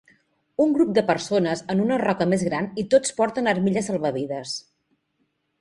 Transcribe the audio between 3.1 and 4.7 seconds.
porten armilla salvavides.